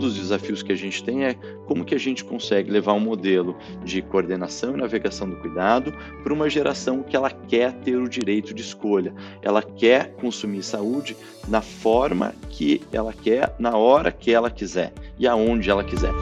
[0.00, 1.34] dos desafios que a gente tem é
[1.66, 5.92] como que a gente consegue levar um modelo de coordenação e navegação do cuidado
[6.22, 11.16] para uma geração que ela quer ter o direito de escolha, ela quer consumir saúde
[11.46, 16.12] na forma que ela quer, na hora que ela quiser e aonde ela quiser.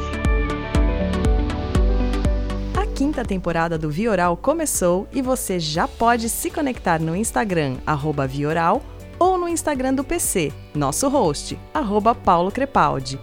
[2.76, 7.76] A quinta temporada do Vioral começou e você já pode se conectar no Instagram,
[8.26, 8.82] Vioral,
[9.20, 11.58] ou no Instagram do PC, nosso host,
[12.14, 13.18] Paulo Crepaldi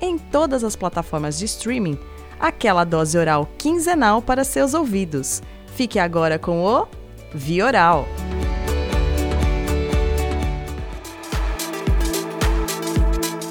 [0.00, 1.98] em todas as plataformas de streaming,
[2.38, 5.42] aquela dose oral quinzenal para seus ouvidos.
[5.74, 6.86] Fique agora com o
[7.34, 8.06] Vioral.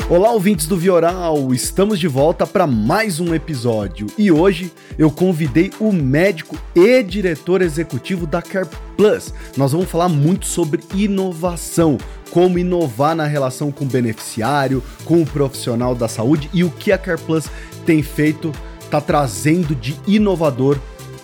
[0.08, 1.52] Olá, ouvintes do Vioral!
[1.52, 7.60] Estamos de volta para mais um episódio e hoje eu convidei o médico e diretor
[7.60, 9.34] executivo da Care Plus.
[9.58, 11.98] Nós vamos falar muito sobre inovação,
[12.30, 16.92] como inovar na relação com o beneficiário, com o profissional da saúde e o que
[16.92, 17.50] a Care Plus
[17.84, 20.78] tem feito, está trazendo de inovador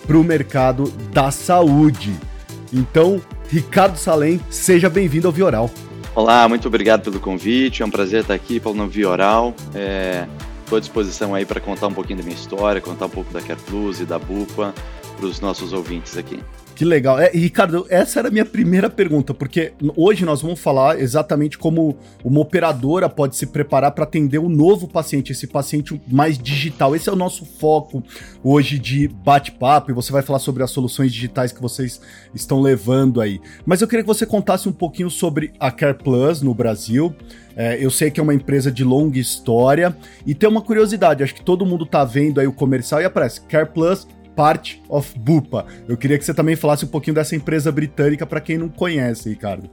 [0.04, 2.12] para o mercado da saúde.
[2.72, 5.70] Então, Ricardo Salem, seja bem-vindo ao Vioral.
[6.14, 7.82] Olá, muito obrigado pelo convite.
[7.82, 9.54] É um prazer estar aqui falando Vioral.
[9.56, 13.32] Estou é, à disposição aí para contar um pouquinho da minha história, contar um pouco
[13.32, 14.74] da Care Plus e da Bupa
[15.16, 16.38] para os nossos ouvintes aqui.
[16.74, 17.20] Que legal.
[17.20, 21.96] É, Ricardo, essa era a minha primeira pergunta, porque hoje nós vamos falar exatamente como
[22.24, 26.96] uma operadora pode se preparar para atender um novo paciente, esse paciente mais digital.
[26.96, 28.02] Esse é o nosso foco
[28.42, 32.00] hoje de bate-papo e você vai falar sobre as soluções digitais que vocês
[32.34, 33.40] estão levando aí.
[33.66, 37.14] Mas eu queria que você contasse um pouquinho sobre a Care Plus no Brasil.
[37.54, 39.94] É, eu sei que é uma empresa de longa história
[40.26, 43.42] e tem uma curiosidade, acho que todo mundo tá vendo aí o comercial e aparece
[43.42, 45.66] Care Plus Part of Bupa.
[45.88, 49.28] Eu queria que você também falasse um pouquinho dessa empresa britânica para quem não conhece,
[49.28, 49.68] Ricardo.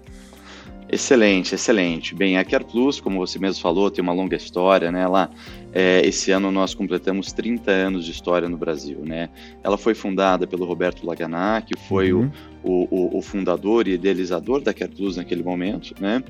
[0.92, 2.16] Excelente, excelente.
[2.16, 5.08] Bem, a Care Plus, como você mesmo falou, tem uma longa história, né?
[5.08, 5.30] Lá,
[5.72, 9.30] é, esse ano nós completamos 30 anos de história no Brasil, né?
[9.64, 12.32] Ela foi fundada pelo Roberto Laganá, que foi uhum.
[12.64, 16.24] o, o, o, fundador e idealizador da Care Plus naquele momento, né?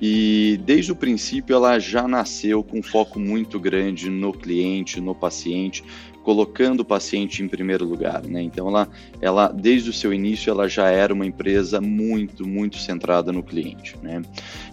[0.00, 5.14] E desde o princípio ela já nasceu com um foco muito grande no cliente, no
[5.14, 5.84] paciente,
[6.26, 8.42] colocando o paciente em primeiro lugar, né?
[8.42, 8.88] Então ela,
[9.20, 13.94] ela desde o seu início ela já era uma empresa muito, muito centrada no cliente,
[14.02, 14.20] né?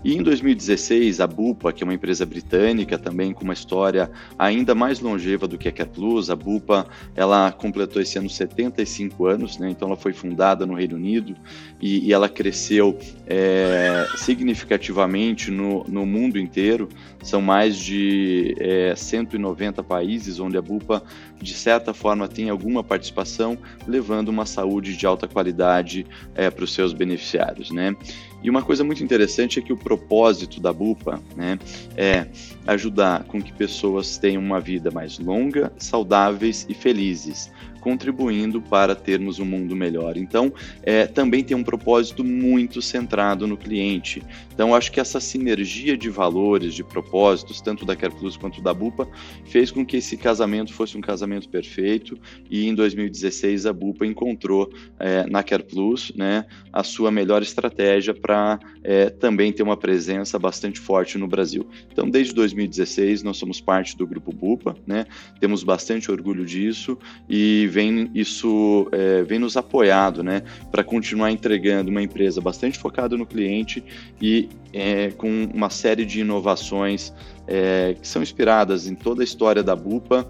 [0.03, 4.73] E em 2016 a Bupa, que é uma empresa britânica também com uma história ainda
[4.73, 9.59] mais longeva do que a Care Plus, a Bupa, ela completou esse ano 75 anos,
[9.59, 9.69] né?
[9.69, 11.35] Então ela foi fundada no Reino Unido
[11.79, 12.97] e, e ela cresceu
[13.27, 16.89] é, significativamente no, no mundo inteiro.
[17.21, 21.03] São mais de é, 190 países onde a Bupa,
[21.43, 26.73] de certa forma, tem alguma participação, levando uma saúde de alta qualidade é, para os
[26.73, 27.69] seus beneficiários.
[27.69, 27.95] Né?
[28.41, 31.59] E uma coisa muito interessante é que o propósito da Bupa né,
[31.95, 32.25] é
[32.65, 37.51] ajudar com que pessoas tenham uma vida mais longa, saudáveis e felizes
[37.83, 40.15] contribuindo para termos um mundo melhor.
[40.15, 40.53] Então,
[40.83, 44.23] é, também tem um propósito muito centrado no cliente.
[44.53, 48.73] Então, acho que essa sinergia de valores, de propósitos, tanto da Care Plus quanto da
[48.73, 49.07] Bupa,
[49.45, 52.17] fez com que esse casamento fosse um casamento perfeito.
[52.49, 58.13] E em 2016 a Bupa encontrou é, na Care Plus né, a sua melhor estratégia
[58.13, 61.67] para é, também ter uma presença bastante forte no Brasil.
[61.91, 65.05] Então, desde 2016 nós somos parte do grupo Bupa, né?
[65.39, 66.97] Temos bastante orgulho disso
[67.29, 73.17] e vem isso é, vem nos apoiado, né, para continuar entregando uma empresa bastante focada
[73.17, 73.83] no cliente
[74.21, 77.13] e é, com uma série de inovações
[77.47, 80.29] é, que são inspiradas em toda a história da Bupa,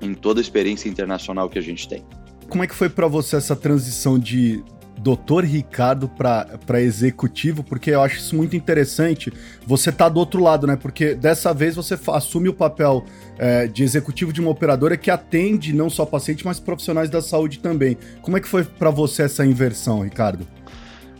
[0.00, 2.04] em toda a experiência internacional que a gente tem.
[2.48, 4.62] Como é que foi para você essa transição de
[4.98, 9.32] Doutor Ricardo para executivo, porque eu acho isso muito interessante.
[9.66, 10.76] Você tá do outro lado, né?
[10.76, 13.04] Porque dessa vez você assume o papel
[13.36, 17.58] é, de executivo de uma operadora que atende não só pacientes, mas profissionais da saúde
[17.58, 17.98] também.
[18.22, 20.46] Como é que foi para você essa inversão, Ricardo?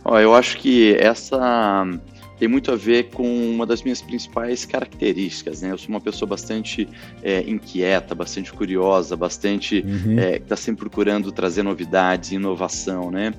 [0.05, 1.85] Ó, eu acho que essa
[2.37, 5.71] tem muito a ver com uma das minhas principais características, né?
[5.71, 6.87] Eu sou uma pessoa bastante
[7.23, 10.19] é, inquieta, bastante curiosa, bastante uhum.
[10.19, 13.33] é, está sempre procurando trazer novidades, inovação, né?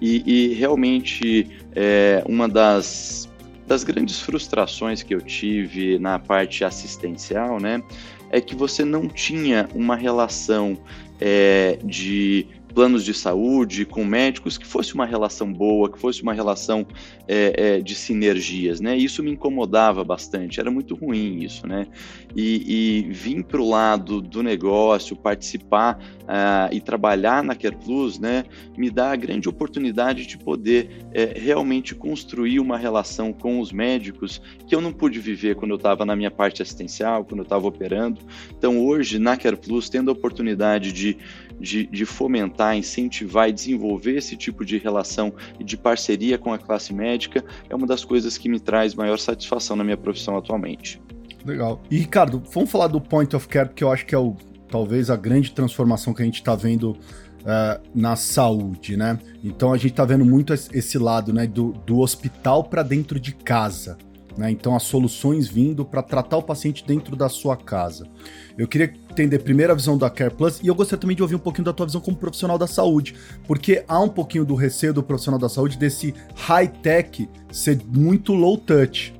[0.00, 3.28] E, e realmente é, uma das
[3.66, 7.82] das grandes frustrações que eu tive na parte assistencial, né,
[8.30, 10.76] é que você não tinha uma relação
[11.20, 16.32] é, de planos de saúde, com médicos, que fosse uma relação boa, que fosse uma
[16.32, 16.86] relação
[17.28, 18.96] é, é, de sinergias, né?
[18.96, 21.86] Isso me incomodava bastante, era muito ruim isso, né?
[22.34, 28.18] E, e vir para o lado do negócio, participar uh, e trabalhar na Care Plus,
[28.18, 28.44] né,
[28.76, 34.40] me dá a grande oportunidade de poder é, realmente construir uma relação com os médicos
[34.66, 37.66] que eu não pude viver quando eu estava na minha parte assistencial, quando eu estava
[37.66, 38.20] operando.
[38.56, 41.16] Então, hoje, na Care Plus, tendo a oportunidade de,
[41.60, 46.58] de, de fomentar, incentivar e desenvolver esse tipo de relação e de parceria com a
[46.58, 51.00] classe médica, é uma das coisas que me traz maior satisfação na minha profissão atualmente.
[51.44, 51.82] Legal.
[51.90, 54.36] E Ricardo, vamos falar do Point of Care, que eu acho que é o
[54.70, 59.18] talvez a grande transformação que a gente está vendo uh, na saúde, né?
[59.44, 63.32] Então a gente está vendo muito esse lado, né, do, do hospital para dentro de
[63.32, 63.98] casa.
[64.36, 64.50] Né?
[64.50, 68.06] Então, as soluções vindo para tratar o paciente dentro da sua casa.
[68.56, 71.34] Eu queria entender primeiro a visão da Care Plus e eu gostaria também de ouvir
[71.34, 73.14] um pouquinho da tua visão como profissional da saúde,
[73.46, 78.56] porque há um pouquinho do receio do profissional da saúde desse high-tech ser muito low
[78.56, 79.14] touch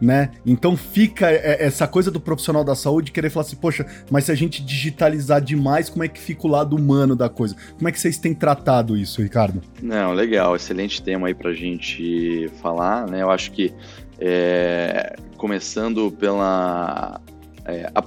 [0.00, 0.30] né?
[0.46, 4.34] Então fica essa coisa do profissional da saúde querer falar assim, poxa, mas se a
[4.34, 7.54] gente digitalizar demais, como é que fica o lado humano da coisa?
[7.76, 9.60] Como é que vocês têm tratado isso, Ricardo?
[9.82, 13.22] Não, legal, excelente tema aí pra gente falar, né?
[13.22, 13.72] Eu acho que
[14.18, 17.20] é, começando pela
[17.64, 18.02] é, a,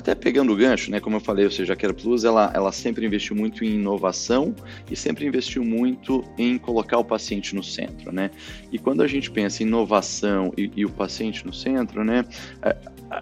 [0.00, 2.72] até pegando o gancho, né, como eu falei, ou seja, a Care Plus ela, ela
[2.72, 4.54] sempre investiu muito em inovação
[4.90, 8.30] e sempre investiu muito em colocar o paciente no centro, né?
[8.72, 12.24] E quando a gente pensa em inovação e, e o paciente no centro, né,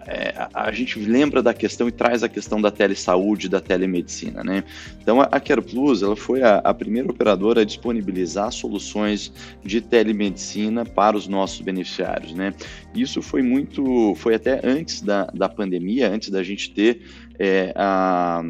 [0.06, 4.44] é, a, a, gente lembra da questão e traz a questão da telesaúde, da telemedicina,
[4.44, 4.62] né?
[5.00, 9.32] Então a, Care Plus ela foi a, a, primeira operadora a disponibilizar soluções
[9.64, 12.52] de telemedicina para os nossos beneficiários, né?
[12.94, 17.02] Isso foi muito, foi até antes da, da pandemia, antes da gente ter
[17.38, 18.42] é, a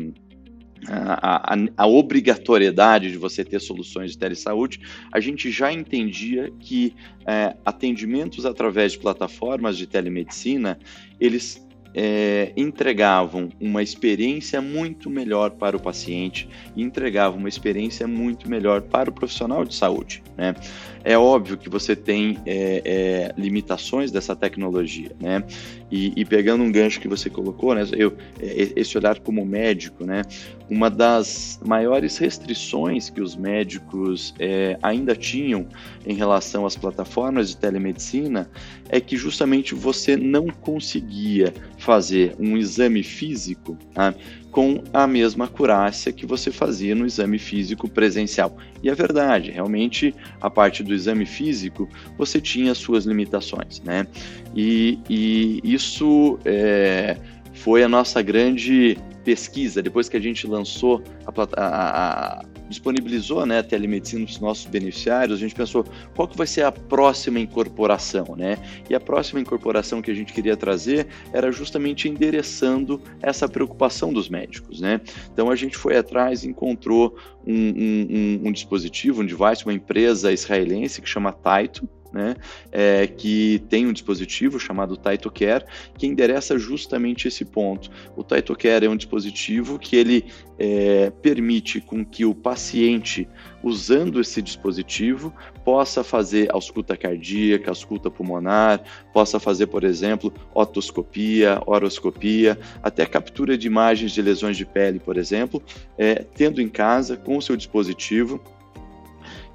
[0.87, 4.81] a, a, obrigatoriedade de você ter soluções de telesaúde,
[5.13, 6.95] a gente já entendia que
[7.27, 10.79] é, atendimentos através de plataformas de telemedicina,
[11.21, 18.49] eles é, entregavam uma experiência muito melhor para o paciente e entregavam uma experiência muito
[18.49, 20.23] melhor para o profissional de saúde.
[20.37, 20.55] Né?
[21.03, 25.43] É óbvio que você tem é, é, limitações dessa tecnologia, né?
[25.91, 27.87] E, e, pegando um gancho que você colocou, né?
[27.93, 30.23] Eu, é, esse olhar como médico, né?
[30.69, 35.67] Uma das maiores restrições que os médicos é, ainda tinham
[36.07, 38.51] em relação às plataformas de telemedicina
[38.91, 44.15] é que justamente você não conseguia fazer um exame físico tá?
[44.51, 48.57] Com a mesma acurácia que você fazia no exame físico presencial.
[48.83, 54.07] E é verdade, realmente a parte do exame físico você tinha suas limitações, né?
[54.55, 57.17] E, e isso é,
[57.53, 63.63] foi a nossa grande pesquisa, depois que a gente lançou a, a, disponibilizou né, a
[63.63, 65.85] telemedicina para os nossos beneficiários, a gente pensou
[66.15, 68.59] qual que vai ser a próxima incorporação, né?
[68.89, 74.29] E a próxima incorporação que a gente queria trazer era justamente endereçando essa preocupação dos
[74.29, 75.01] médicos, né?
[75.33, 77.17] Então a gente foi atrás e encontrou
[77.47, 82.37] um, um, um, dispositivo, um device, uma empresa israelense que chama Taito, né,
[82.73, 85.65] é, que tem um dispositivo chamado TaitoCare
[85.97, 87.91] que endereça justamente esse ponto.
[88.17, 90.25] O TaitoCare é um dispositivo que ele
[90.59, 93.29] é, permite com que o paciente,
[93.63, 95.33] usando esse dispositivo,
[95.65, 98.83] possa fazer ausculta cardíaca, ausculta pulmonar,
[99.13, 105.17] possa fazer, por exemplo, otoscopia, horoscopia, até captura de imagens de lesões de pele, por
[105.17, 105.63] exemplo,
[105.97, 108.41] é, tendo em casa com o seu dispositivo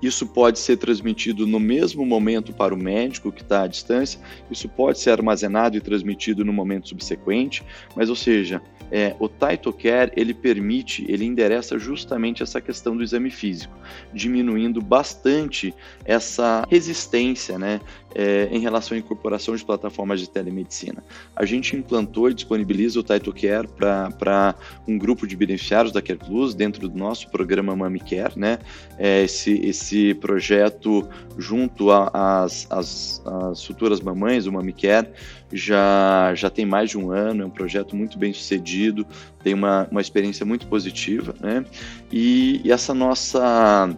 [0.04, 4.20] isso pode ser transmitido no mesmo momento para o médico que está à distância,
[4.52, 7.64] isso pode ser armazenado e transmitido no momento subsequente,
[7.96, 13.32] mas, ou seja, é, o TaitoCare ele permite, ele endereça justamente essa questão do exame
[13.32, 13.76] físico,
[14.14, 15.74] diminuindo bastante
[16.06, 17.82] essa resistência né,
[18.14, 21.04] é, em relação à incorporação de plataformas de telemedicina.
[21.36, 24.56] A gente implantou e disponibiliza o TaitoCare para
[24.88, 28.60] um grupo de beneficiários da Care Plus dentro do nosso programa MamiCare, né?
[28.98, 31.08] É, esse, esse projeto
[31.38, 33.22] junto às
[33.66, 35.10] futuras mamães, o MamiCare,
[35.52, 39.06] já, já tem mais de um ano, é um projeto muito bem sucedido,
[39.44, 41.64] tem uma, uma experiência muito positiva, né?
[42.12, 43.96] E, e essa nossa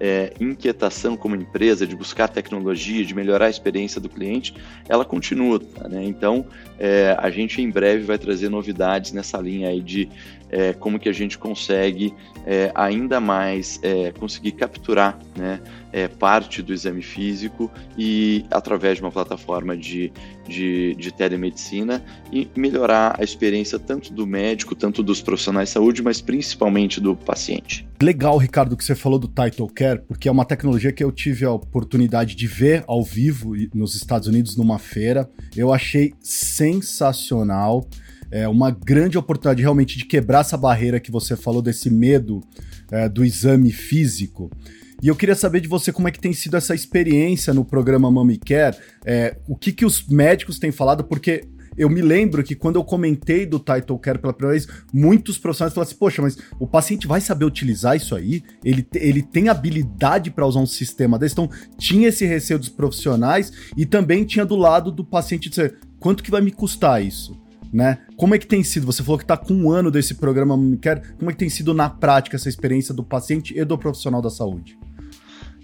[0.00, 4.54] é, inquietação como empresa de buscar tecnologia, de melhorar a experiência do cliente,
[4.88, 5.60] ela continua.
[5.90, 6.04] Né?
[6.04, 6.46] Então,
[6.78, 10.08] é, a gente em breve vai trazer novidades nessa linha aí de
[10.50, 12.14] é, como que a gente consegue
[12.46, 15.60] é, ainda mais é, conseguir capturar né,
[15.92, 20.12] é, parte do exame físico e através de uma plataforma de,
[20.46, 22.02] de, de, telemedicina
[22.32, 27.14] e melhorar a experiência tanto do médico, tanto dos profissionais de saúde, mas principalmente do
[27.14, 27.86] paciente.
[28.00, 31.44] Legal, Ricardo, que você falou do Title Care, porque é uma tecnologia que eu tive
[31.44, 35.28] a oportunidade de ver ao vivo nos Estados Unidos numa feira.
[35.56, 37.88] Eu achei sensacional
[38.30, 42.42] é uma grande oportunidade realmente de quebrar essa barreira que você falou desse medo
[42.90, 44.50] é, do exame físico.
[45.02, 48.10] E eu queria saber de você como é que tem sido essa experiência no programa
[48.10, 51.44] Mami Care, é, o que, que os médicos têm falado, porque
[51.76, 55.72] eu me lembro que quando eu comentei do Title Care pela primeira vez, muitos profissionais
[55.72, 58.42] falaram assim: Poxa, mas o paciente vai saber utilizar isso aí?
[58.64, 61.34] Ele, ele tem habilidade para usar um sistema desse?
[61.34, 66.24] Então, tinha esse receio dos profissionais e também tinha do lado do paciente dizer: quanto
[66.24, 67.38] que vai me custar isso?
[67.72, 67.98] Né?
[68.16, 68.86] Como é que tem sido?
[68.86, 71.02] Você falou que está com um ano desse programa Care.
[71.18, 74.30] Como é que tem sido na prática essa experiência do paciente e do profissional da
[74.30, 74.78] saúde?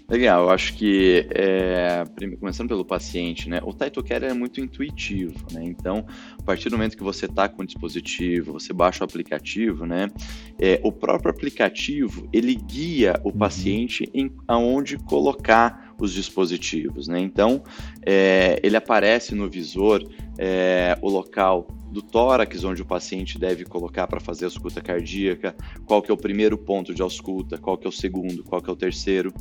[0.07, 2.03] Legal, eu acho que, é,
[2.39, 6.05] começando pelo paciente, né, o Title Care é muito intuitivo, né, então,
[6.37, 10.11] a partir do momento que você está com o dispositivo, você baixa o aplicativo, né,
[10.59, 13.37] é, o próprio aplicativo, ele guia o uhum.
[13.37, 17.63] paciente em aonde colocar os dispositivos, né, então,
[18.05, 20.03] é, ele aparece no visor
[20.37, 25.55] é, o local do tórax, onde o paciente deve colocar para fazer a ausculta cardíaca,
[25.85, 28.69] qual que é o primeiro ponto de ausculta, qual que é o segundo, qual que
[28.69, 29.33] é o terceiro.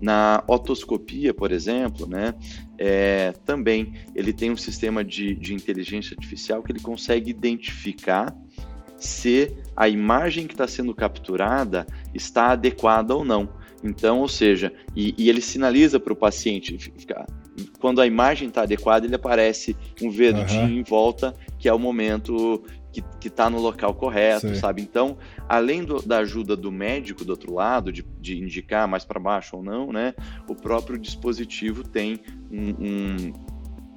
[0.00, 2.34] Na otoscopia, por exemplo, né,
[2.76, 8.36] é, também ele tem um sistema de, de inteligência artificial que ele consegue identificar
[8.98, 13.48] se a imagem que está sendo capturada está adequada ou não.
[13.84, 17.26] Então, ou seja, e, e ele sinaliza para o paciente, fica,
[17.78, 20.78] quando a imagem está adequada, ele aparece um verdinho uhum.
[20.78, 22.64] em volta, que é o momento
[23.20, 24.54] que está no local correto, Sim.
[24.54, 24.80] sabe?
[24.80, 29.18] Então, além do, da ajuda do médico do outro lado, de, de indicar mais para
[29.18, 30.14] baixo ou não, né?
[30.48, 32.20] O próprio dispositivo tem
[32.52, 33.32] um, um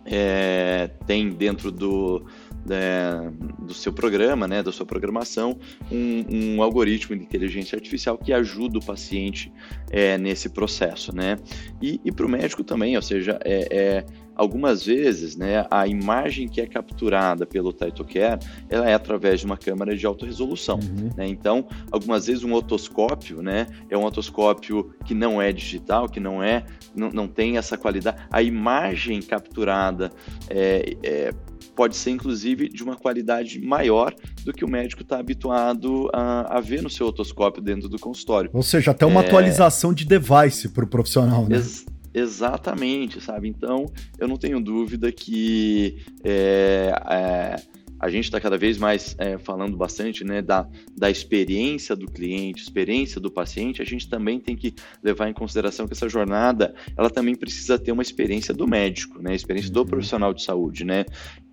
[0.04, 2.26] é, tem dentro do
[2.70, 5.58] é, do seu programa, né, da sua programação,
[5.92, 9.52] um, um, algoritmo de inteligência artificial que ajuda o paciente
[9.90, 11.38] é, nesse processo, né?
[11.82, 14.06] E, e para o médico também, ou seja, é, é,
[14.38, 19.58] algumas vezes, né, a imagem que é capturada pelo TytoCare, ela é através de uma
[19.58, 21.10] câmera de alta resolução, uhum.
[21.18, 21.28] né?
[21.28, 26.44] Então, algumas vezes um otoscópio, né, é um otoscópio que não é digital, que não
[26.44, 26.64] é,
[26.96, 28.18] não, não tem essa qualidade.
[28.32, 30.12] A imagem capturada
[30.50, 31.34] é, é
[31.76, 36.62] pode ser inclusive de uma qualidade maior do que o médico está habituado a, a,
[36.62, 38.50] ver no seu otoscópio dentro do consultório.
[38.54, 39.26] Ou seja, até uma é...
[39.26, 41.58] atualização de device para o profissional, né?
[41.58, 43.48] Ex exatamente, sabe?
[43.48, 47.56] Então, eu não tenho dúvida que é, é,
[48.00, 52.62] a gente está cada vez mais é, falando bastante né, da, da experiência do cliente,
[52.62, 54.74] experiência do paciente, a gente também tem que
[55.04, 59.34] levar em consideração que essa jornada ela também precisa ter uma experiência do médico, né,
[59.34, 59.88] experiência do uhum.
[59.88, 61.06] profissional de saúde, né?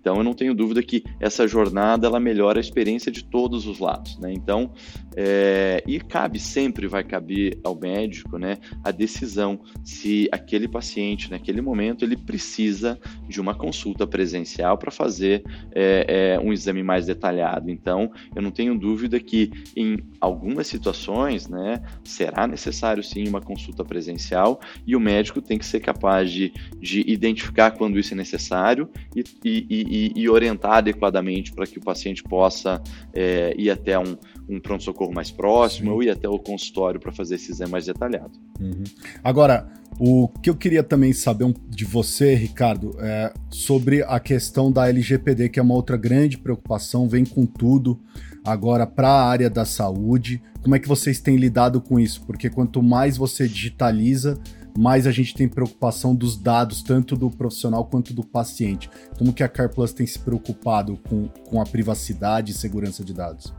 [0.05, 3.79] Então eu não tenho dúvida que essa jornada ela melhora a experiência de todos os
[3.79, 4.31] lados, né?
[4.31, 4.71] Então
[5.17, 11.61] é, e cabe sempre vai caber ao médico, né, a decisão se aquele paciente naquele
[11.61, 15.43] momento ele precisa de uma consulta presencial para fazer
[15.73, 17.71] é, é, um exame mais detalhado.
[17.71, 23.83] Então eu não tenho dúvida que em algumas situações, né, será necessário sim uma consulta
[23.83, 28.89] presencial e o médico tem que ser capaz de, de identificar quando isso é necessário
[29.15, 32.81] e, e, e, e orientar adequadamente para que o paciente possa
[33.13, 34.17] é, ir até um,
[34.49, 35.95] um pronto-socorro mais próximo Sim.
[35.95, 38.31] ou ir até o consultório para fazer esse exame mais detalhado.
[38.59, 38.83] Uhum.
[39.23, 44.89] Agora, o que eu queria também saber de você, Ricardo, é sobre a questão da
[44.89, 47.99] LGPD, que é uma outra grande preocupação, vem com tudo
[48.43, 50.41] agora para a área da saúde.
[50.61, 52.21] Como é que vocês têm lidado com isso?
[52.25, 54.37] Porque quanto mais você digitaliza,
[54.77, 58.89] mais a gente tem preocupação dos dados, tanto do profissional quanto do paciente.
[59.17, 63.53] Como que a CarPlus tem se preocupado com, com a privacidade e segurança de dados?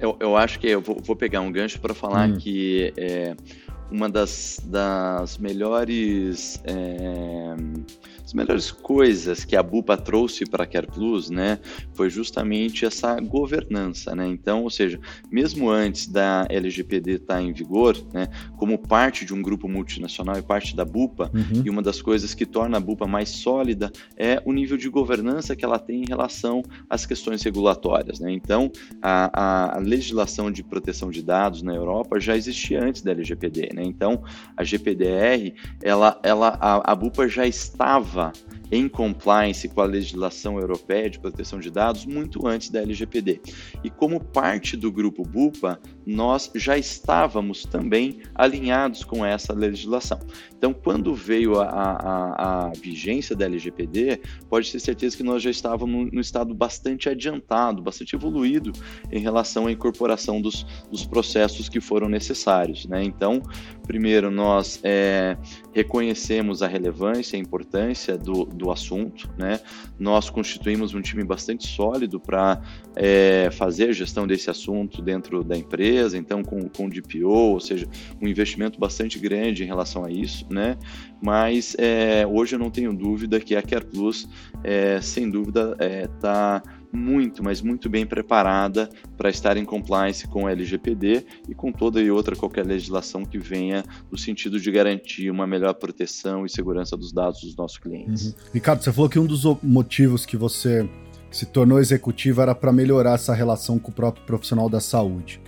[0.00, 2.36] Eu, eu acho que eu vou, vou pegar um gancho para falar hum.
[2.36, 3.36] que é,
[3.90, 7.54] uma das, das melhores é,
[8.28, 11.58] as melhores coisas que a Bupa trouxe para a Care Plus, né,
[11.94, 14.26] foi justamente essa governança, né?
[14.26, 19.32] Então, ou seja, mesmo antes da LGPD estar tá em vigor, né, como parte de
[19.32, 21.62] um grupo multinacional e parte da Bupa, uhum.
[21.64, 25.56] e uma das coisas que torna a Bupa mais sólida é o nível de governança
[25.56, 28.30] que ela tem em relação às questões regulatórias, né?
[28.30, 28.70] Então,
[29.00, 33.82] a, a legislação de proteção de dados na Europa já existia antes da LGPD, né?
[33.84, 34.22] Então,
[34.54, 38.17] a GPDR, ela, ela, a, a BUPA já estava
[38.70, 43.40] em compliance com a legislação europeia de proteção de dados muito antes da LGPD.
[43.82, 50.18] E como parte do grupo BUPA, nós já estávamos também alinhados com essa legislação.
[50.56, 55.50] Então, quando veio a, a, a vigência da LGPD, pode ter certeza que nós já
[55.50, 58.72] estávamos no, estado bastante adiantado, bastante evoluído
[59.12, 62.86] em relação à incorporação dos, dos processos que foram necessários.
[62.86, 63.04] Né?
[63.04, 63.42] Então,
[63.86, 65.36] primeiro, nós é,
[65.74, 69.60] reconhecemos a relevância e a importância do, do assunto, né?
[69.98, 72.60] Nós constituímos um time bastante sólido para
[72.96, 77.86] é, fazer a gestão desse assunto dentro da empresa, então com, com DPO, ou seja,
[78.20, 80.76] um investimento bastante grande em relação a isso, né?
[81.22, 84.28] Mas é, hoje eu não tenho dúvida que a Care Plus,
[84.62, 90.44] é, sem dúvida, está é, muito, mas muito bem preparada para estar em compliance com
[90.44, 95.30] o LGPD e com toda e outra qualquer legislação que venha no sentido de garantir
[95.30, 98.26] uma melhor proteção e segurança dos dados dos nossos clientes.
[98.26, 98.34] Uhum.
[98.54, 100.88] Ricardo, você falou que um dos motivos que você
[101.30, 105.40] se tornou executivo era para melhorar essa relação com o próprio profissional da saúde.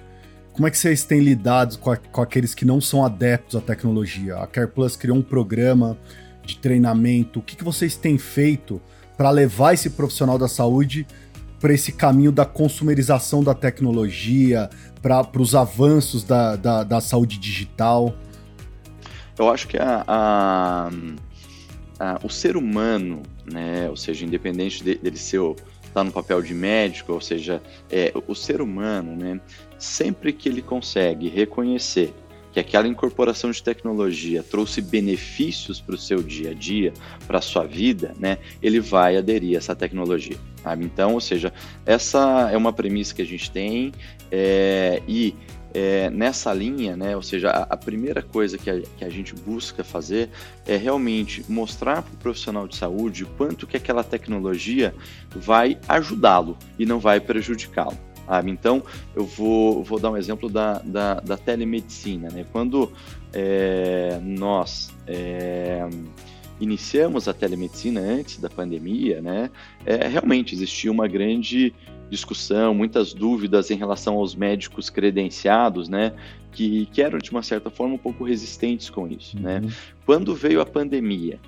[0.60, 3.62] Como é que vocês têm lidado com, a, com aqueles que não são adeptos à
[3.62, 4.36] tecnologia?
[4.36, 5.96] A CarePlus criou um programa
[6.44, 7.38] de treinamento.
[7.38, 8.78] O que, que vocês têm feito
[9.16, 11.06] para levar esse profissional da saúde
[11.58, 14.68] para esse caminho da consumerização da tecnologia,
[15.00, 18.14] para os avanços da, da, da, saúde digital?
[19.38, 20.90] Eu acho que a, a,
[21.98, 25.40] a, o ser humano, né, ou seja, independente de, dele ser
[25.94, 29.40] tá no papel de médico, ou seja, é, o ser humano, né,
[29.80, 32.14] sempre que ele consegue reconhecer
[32.52, 36.92] que aquela incorporação de tecnologia trouxe benefícios para o seu dia a dia,
[37.26, 40.36] para a sua vida, né, ele vai aderir a essa tecnologia.
[40.62, 40.84] Sabe?
[40.84, 41.52] Então, ou seja,
[41.86, 43.92] essa é uma premissa que a gente tem
[44.30, 45.34] é, e
[45.72, 49.34] é, nessa linha, né, ou seja, a, a primeira coisa que a, que a, gente
[49.34, 50.28] busca fazer
[50.66, 54.92] é realmente mostrar para o profissional de saúde quanto que aquela tecnologia
[55.34, 58.09] vai ajudá-lo e não vai prejudicá-lo.
[58.30, 58.48] Sabe?
[58.48, 58.80] Então,
[59.12, 62.28] eu vou, vou dar um exemplo da, da, da telemedicina.
[62.30, 62.46] Né?
[62.52, 62.92] Quando
[63.32, 65.84] é, nós é,
[66.60, 69.50] iniciamos a telemedicina antes da pandemia, né,
[69.84, 71.74] é, realmente existia uma grande
[72.08, 76.12] discussão, muitas dúvidas em relação aos médicos credenciados, né,
[76.52, 79.56] que, que eram de uma certa forma um pouco resistentes com isso, né?
[79.56, 79.66] uhum.
[79.66, 79.72] né.
[80.06, 81.40] Quando veio a pandemia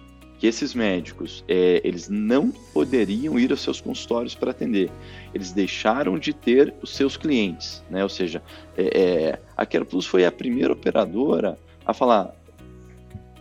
[0.43, 4.91] que esses médicos é, eles não poderiam ir aos seus consultórios para atender.
[5.33, 8.03] Eles deixaram de ter os seus clientes, né?
[8.03, 8.43] Ou seja,
[8.77, 11.57] é, é, a Care Plus foi a primeira operadora
[11.87, 12.35] a falar,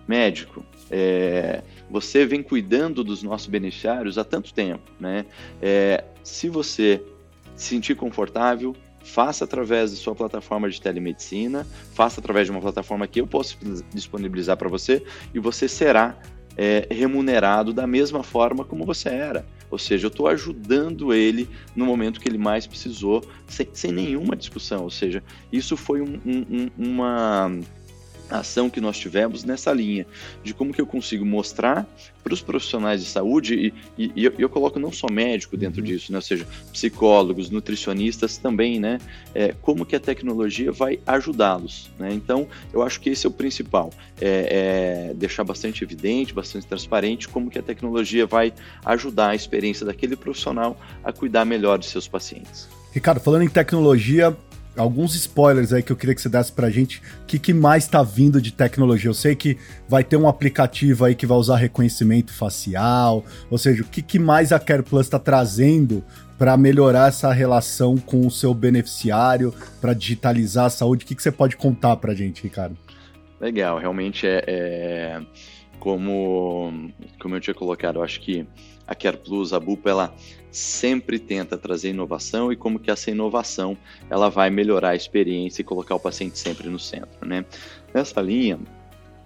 [0.07, 5.25] médico, é, você vem cuidando dos nossos beneficiários há tanto tempo, né?
[5.59, 7.03] É, se você
[7.55, 13.07] se sentir confortável, faça através da sua plataforma de telemedicina, faça através de uma plataforma
[13.07, 13.57] que eu posso
[13.91, 16.15] disponibilizar para você e você será
[16.57, 19.45] é, remunerado da mesma forma como você era.
[19.69, 24.35] Ou seja, eu estou ajudando ele no momento que ele mais precisou, sem, sem nenhuma
[24.35, 24.83] discussão.
[24.83, 27.49] Ou seja, isso foi um, um, uma
[28.39, 30.05] ação que nós tivemos nessa linha
[30.43, 31.87] de como que eu consigo mostrar
[32.23, 35.81] para os profissionais de saúde e, e, e eu, eu, coloco não só médico dentro
[35.81, 35.87] uhum.
[35.87, 36.17] disso, né?
[36.17, 38.99] ou seja, psicólogos, nutricionistas também, né?
[39.33, 42.13] É, como que a tecnologia vai ajudá-los, né?
[42.13, 47.27] Então, eu acho que esse é o principal, é, é deixar bastante evidente, bastante transparente
[47.27, 48.53] como que a tecnologia vai
[48.85, 52.69] ajudar a experiência daquele profissional a cuidar melhor de seus pacientes.
[52.91, 54.35] Ricardo, falando em tecnologia,
[54.75, 57.01] alguns spoilers aí que eu queria que você desse pra gente.
[57.23, 59.09] O que, que mais tá vindo de tecnologia?
[59.09, 59.57] Eu sei que
[59.87, 64.19] vai ter um aplicativo aí que vai usar reconhecimento facial, ou seja, o que, que
[64.19, 66.03] mais a Care Plus está trazendo
[66.37, 71.05] para melhorar essa relação com o seu beneficiário, para digitalizar a saúde?
[71.05, 72.77] O que, que você pode contar pra gente, Ricardo?
[73.39, 75.21] Legal, realmente é, é
[75.79, 78.45] como, como eu tinha colocado, eu acho que
[78.87, 80.13] a Care Plus, a Bupa, ela
[80.51, 83.77] sempre tenta trazer inovação e como que essa inovação
[84.09, 87.45] ela vai melhorar a experiência e colocar o paciente sempre no centro, né?
[87.93, 88.59] Nessa linha,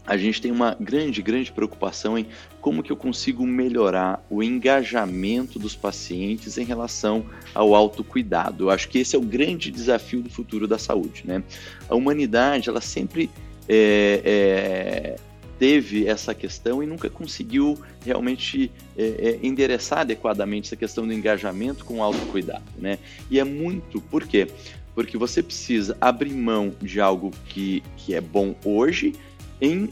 [0.05, 2.27] a gente tem uma grande, grande preocupação em
[2.61, 8.65] como que eu consigo melhorar o engajamento dos pacientes em relação ao autocuidado.
[8.65, 11.43] Eu acho que esse é o grande desafio do futuro da saúde, né?
[11.89, 13.31] A humanidade, ela sempre
[13.67, 15.15] é, é,
[15.57, 21.85] teve essa questão e nunca conseguiu realmente é, é, endereçar adequadamente essa questão do engajamento
[21.85, 22.99] com o autocuidado, né?
[23.29, 24.47] E é muito, por quê?
[24.93, 29.13] Porque você precisa abrir mão de algo que, que é bom hoje
[29.61, 29.89] em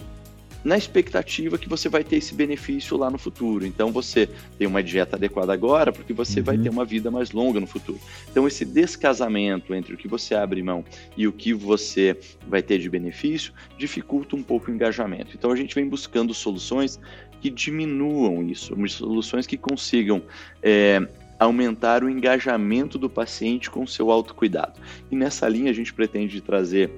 [0.63, 3.65] na expectativa que você vai ter esse benefício lá no futuro.
[3.65, 6.45] Então você tem uma dieta adequada agora, porque você uhum.
[6.45, 7.99] vai ter uma vida mais longa no futuro.
[8.31, 10.85] Então esse descasamento entre o que você abre mão
[11.17, 15.31] e o que você vai ter de benefício dificulta um pouco o engajamento.
[15.35, 16.99] Então a gente vem buscando soluções
[17.41, 20.21] que diminuam isso, soluções que consigam
[20.61, 21.05] é,
[21.37, 24.79] aumentar o engajamento do paciente com o seu autocuidado.
[25.11, 26.89] E nessa linha a gente pretende trazer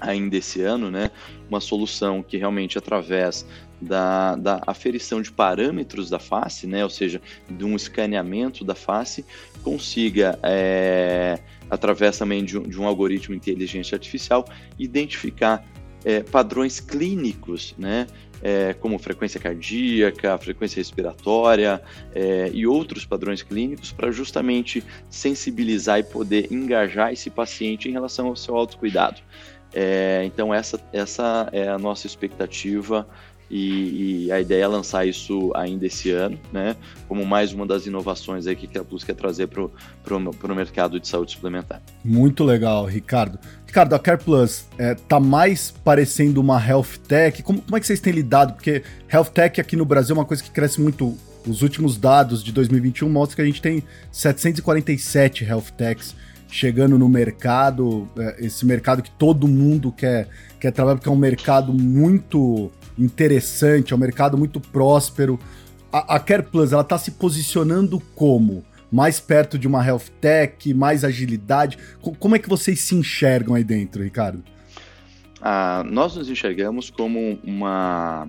[0.00, 1.10] ainda esse ano, né,
[1.48, 3.46] uma solução que realmente através
[3.80, 9.24] da, da aferição de parâmetros da face, né, ou seja, de um escaneamento da face,
[9.62, 11.38] consiga, é,
[11.70, 14.44] através também de um, de um, algoritmo de inteligência artificial,
[14.78, 15.64] identificar
[16.04, 18.06] é, padrões clínicos, né,
[18.42, 21.82] é, como frequência cardíaca, frequência respiratória
[22.14, 28.28] é, e outros padrões clínicos para justamente sensibilizar e poder engajar esse paciente em relação
[28.28, 29.20] ao seu autocuidado.
[29.72, 33.06] É, então essa, essa é a nossa expectativa
[33.50, 36.76] e, e, a ideia é lançar isso ainda esse ano, né?
[37.08, 41.08] Como mais uma das inovações aí que a Plus quer trazer para o mercado de
[41.08, 41.82] saúde suplementar.
[42.04, 43.40] Muito legal, Ricardo.
[43.66, 47.42] Ricardo, a Care Plus é, tá mais parecendo uma health tech.
[47.42, 48.52] Como, como é que vocês têm lidado?
[48.52, 51.16] Porque health tech aqui no Brasil é uma coisa que cresce muito.
[51.44, 56.14] Os últimos dados de 2021 mostram que a gente tem 747 health techs
[56.50, 61.16] chegando no mercado, é, esse mercado que todo mundo quer, quer trabalhar, porque é um
[61.16, 65.38] mercado muito interessante, é um mercado muito próspero.
[65.92, 68.64] A, a Care Plus, ela está se posicionando como?
[68.90, 71.78] Mais perto de uma health tech, mais agilidade?
[72.18, 74.42] Como é que vocês se enxergam aí dentro, Ricardo?
[75.40, 78.28] Ah, nós nos enxergamos como uma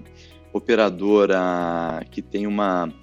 [0.54, 2.94] operadora que tem uma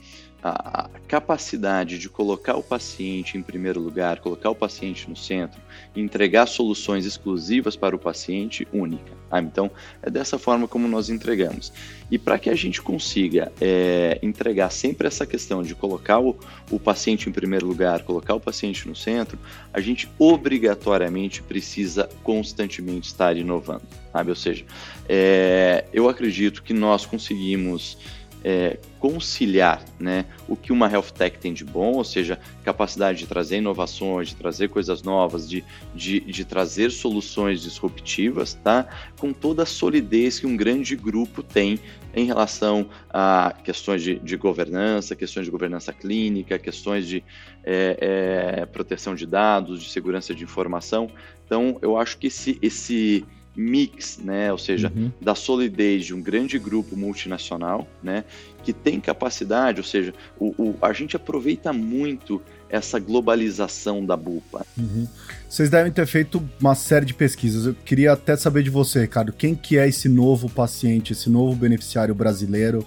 [0.42, 5.61] a capacidade de colocar o paciente em primeiro lugar, colocar o paciente no centro,
[5.96, 9.18] entregar soluções exclusivas para o paciente única.
[9.31, 9.70] Ah, então,
[10.03, 11.72] é dessa forma como nós entregamos.
[12.11, 16.38] E para que a gente consiga é, entregar sempre essa questão de colocar o,
[16.70, 19.38] o paciente em primeiro lugar, colocar o paciente no centro,
[19.72, 23.83] a gente obrigatoriamente precisa constantemente estar inovando.
[24.12, 24.31] Sabe?
[24.31, 24.64] Ou seja,
[25.09, 27.98] é, eu acredito que nós conseguimos
[28.44, 33.27] é, conciliar né, o que uma health tech tem de bom, ou seja, capacidade de
[33.27, 38.87] trazer inovações, de trazer coisas novas, de, de, de trazer soluções disruptivas, tá?
[39.18, 41.79] com toda a solidez que um grande grupo tem
[42.14, 47.22] em relação a questões de, de governança, questões de governança clínica, questões de
[47.64, 51.11] é, é, proteção de dados, de segurança de informação.
[51.44, 53.24] Então, eu acho que esse, esse
[53.58, 55.10] mix, né, ou seja, uhum.
[55.20, 58.22] da solidez de um grande grupo multinacional, né,
[58.62, 62.40] que tem capacidade, ou seja, o, o a gente aproveita muito
[62.70, 64.64] essa globalização da Bupa.
[64.76, 65.08] Uhum.
[65.48, 67.66] Vocês devem ter feito uma série de pesquisas.
[67.66, 71.56] Eu queria até saber de você, Ricardo, quem que é esse novo paciente, esse novo
[71.56, 72.86] beneficiário brasileiro?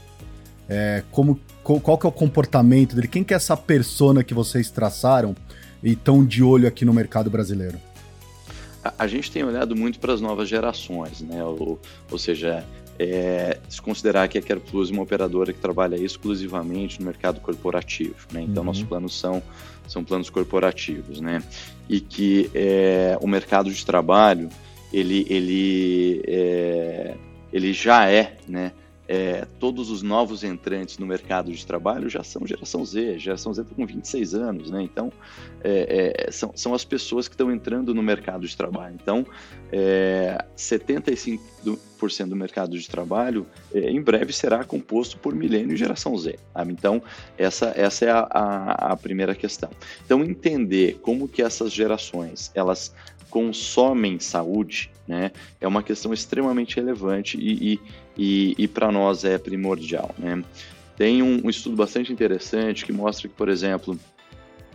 [0.69, 3.07] É, como, qual, qual que é o comportamento dele?
[3.07, 5.35] Quem que é essa persona que vocês traçaram
[5.83, 7.77] e estão de olho aqui no mercado brasileiro?
[8.83, 11.43] A, gente tem olhado muito para as novas gerações, né?
[11.43, 12.65] Ou, ou seja,
[12.97, 17.39] é, se considerar que a Care Plus é uma operadora que trabalha exclusivamente no mercado
[17.39, 18.41] corporativo, né?
[18.41, 18.67] Então, uhum.
[18.67, 19.41] nossos planos são,
[19.87, 21.43] são planos corporativos, né?
[21.89, 24.49] E que é, o mercado de trabalho,
[24.91, 27.15] ele, ele, é,
[27.51, 28.71] ele já é, né?
[29.11, 33.63] É, todos os novos entrantes no mercado de trabalho já são geração Z, geração Z
[33.63, 34.81] está com 26 anos, né?
[34.81, 35.11] Então,
[35.61, 38.95] é, é, são, são as pessoas que estão entrando no mercado de trabalho.
[38.95, 39.25] Então,
[40.55, 41.39] 75%
[42.21, 46.39] é, do mercado de trabalho é, em breve será composto por milênio e geração Z.
[46.53, 46.71] Sabe?
[46.71, 47.03] Então,
[47.37, 49.69] essa, essa é a, a, a primeira questão.
[50.05, 52.95] Então, entender como que essas gerações, elas
[53.31, 57.79] consomem saúde, né, é uma questão extremamente relevante e, e,
[58.17, 60.13] e, e para nós é primordial.
[60.17, 60.43] Né?
[60.97, 63.97] Tem um, um, estudo bastante interessante que mostra que, por exemplo,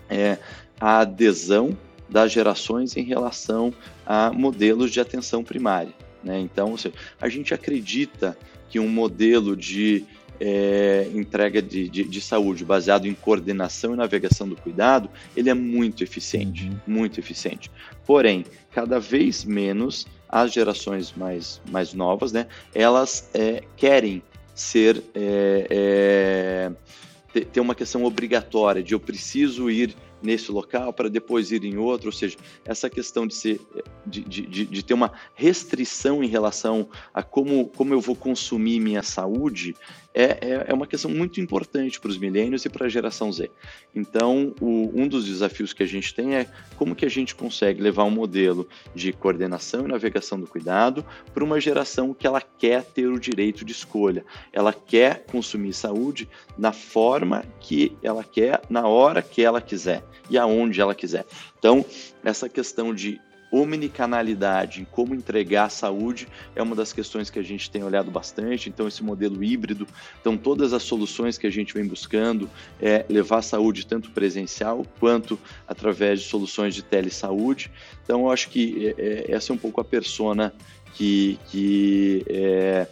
[0.08, 0.38] é,
[0.80, 1.76] a adesão
[2.08, 3.72] das gerações em relação
[4.04, 5.92] a modelos de atenção primária.
[6.22, 6.38] Né?
[6.40, 8.36] Então, seja, a gente acredita
[8.68, 10.04] que um modelo de
[10.40, 15.54] é, entrega de, de, de, saúde baseado em coordenação e navegação do cuidado, ele é
[15.54, 16.78] muito eficiente, uhum.
[16.86, 17.70] muito eficiente.
[18.04, 24.22] Porém, cada vez menos as gerações mais, mais novas, né, elas é, querem
[24.54, 26.72] ser é, é
[27.44, 32.08] ter uma questão obrigatória de eu preciso ir nesse local para depois ir em outro,
[32.08, 33.60] ou seja, essa questão de, ser,
[34.06, 39.02] de, de, de, ter uma restrição em relação a como, como eu vou consumir minha
[39.02, 39.76] saúde
[40.16, 43.50] é, é, é uma questão muito importante para os milênios e para a geração Z.
[43.94, 47.82] Então, o, um dos desafios que a gente tem é como que a gente consegue
[47.82, 52.82] levar um modelo de coordenação e navegação do cuidado para uma geração que ela quer
[52.82, 56.26] ter o direito de escolha, ela quer consumir saúde
[56.56, 61.26] na forma que ela quer, na hora que ela quiser e aonde ela quiser.
[61.58, 61.84] Então,
[62.24, 67.82] essa questão de omnicanalidade, como entregar saúde, é uma das questões que a gente tem
[67.82, 68.68] olhado bastante.
[68.68, 69.86] Então, esse modelo híbrido,
[70.20, 75.38] então todas as soluções que a gente vem buscando é levar saúde tanto presencial quanto
[75.66, 77.70] através de soluções de telesaúde.
[78.04, 80.52] Então, eu acho que é, é, essa é um pouco a persona
[80.94, 82.86] que, que é,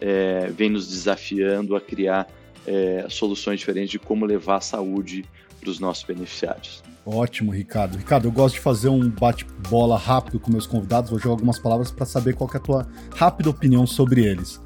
[0.00, 2.28] é, vem nos desafiando a criar
[2.66, 5.24] é, soluções diferentes de como levar a saúde
[5.60, 6.82] para os nossos beneficiários.
[7.06, 7.96] Ótimo, Ricardo.
[7.96, 11.08] Ricardo, eu gosto de fazer um bate-bola rápido com meus convidados.
[11.08, 14.60] Vou jogar algumas palavras para saber qual é a tua rápida opinião sobre eles.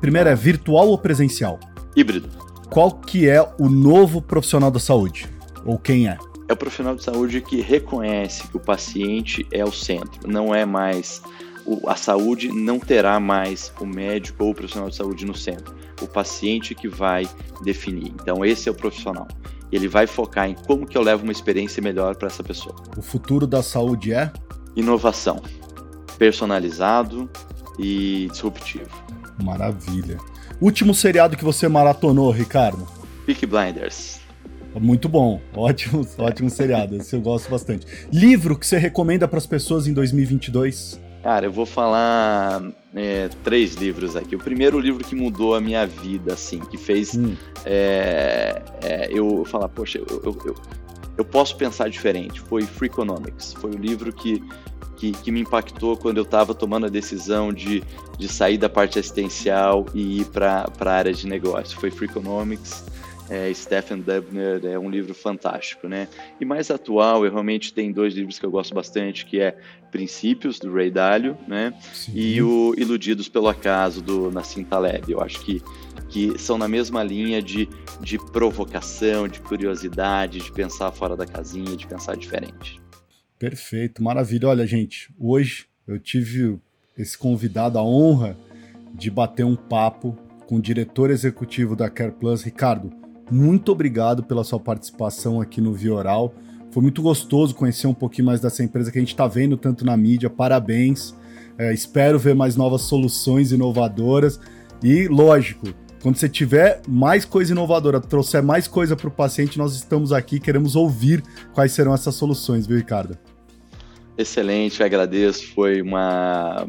[0.00, 1.60] Primeiro é virtual ou presencial?
[1.94, 2.30] Híbrido.
[2.70, 5.28] Qual que é o novo profissional da saúde?
[5.66, 6.16] Ou quem é?
[6.48, 10.64] É o profissional de saúde que reconhece que o paciente é o centro, não é
[10.64, 11.20] mais
[11.86, 15.72] a saúde não terá mais o médico ou o profissional de saúde no centro.
[16.00, 17.28] O paciente que vai
[17.62, 18.12] definir.
[18.20, 19.28] Então esse é o profissional
[19.72, 22.76] ele vai focar em como que eu levo uma experiência melhor para essa pessoa.
[22.96, 24.30] O futuro da saúde é?
[24.76, 25.42] Inovação,
[26.18, 27.28] personalizado
[27.78, 28.90] e disruptivo.
[29.42, 30.18] Maravilha.
[30.60, 32.86] Último seriado que você maratonou, Ricardo?
[33.26, 34.20] Peak Blinders.
[34.80, 37.86] Muito bom, ótimo, ótimo seriado, esse eu gosto bastante.
[38.10, 40.98] Livro que você recomenda para as pessoas em 2022?
[41.22, 42.62] Cara, eu vou falar
[42.94, 44.34] é, três livros aqui.
[44.34, 47.36] O primeiro livro que mudou a minha vida, assim, que fez hum.
[47.64, 50.54] é, é, eu falar, poxa, eu, eu, eu,
[51.18, 52.40] eu, posso pensar diferente.
[52.40, 53.52] Foi Freakonomics.
[53.52, 54.42] Foi o livro que,
[54.96, 57.84] que, que me impactou quando eu estava tomando a decisão de,
[58.18, 61.78] de sair da parte assistencial e ir para a área de negócio.
[61.78, 62.84] Foi Freakonomics
[63.32, 66.06] é, Stephen Dubner é um livro fantástico, né?
[66.38, 69.56] E mais atual, eu realmente tem dois livros que eu gosto bastante, que é
[69.90, 71.72] Princípios, do Ray Dalio, né?
[71.94, 72.12] Sim.
[72.14, 75.10] E o Iludidos pelo Acaso, do Nassim Taleb.
[75.10, 75.62] Eu acho que,
[76.10, 77.66] que são na mesma linha de,
[78.02, 82.82] de provocação, de curiosidade, de pensar fora da casinha, de pensar diferente.
[83.38, 84.48] Perfeito, maravilha.
[84.48, 86.58] Olha, gente, hoje eu tive
[86.98, 88.36] esse convidado, a honra
[88.92, 93.01] de bater um papo com o diretor executivo da Care Plus, Ricardo
[93.32, 96.34] muito obrigado pela sua participação aqui no Vioral.
[96.70, 99.84] Foi muito gostoso conhecer um pouquinho mais dessa empresa que a gente está vendo tanto
[99.86, 100.28] na mídia.
[100.28, 101.14] Parabéns.
[101.56, 104.38] É, espero ver mais novas soluções inovadoras.
[104.82, 105.68] E, lógico,
[106.02, 110.38] quando você tiver mais coisa inovadora, trouxer mais coisa para o paciente, nós estamos aqui,
[110.38, 111.22] queremos ouvir
[111.54, 113.16] quais serão essas soluções, viu, Ricardo?
[114.18, 115.54] Excelente, agradeço.
[115.54, 116.66] Foi uma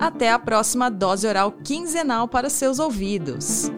[0.00, 3.70] Até a próxima dose oral quinzenal para seus ouvidos.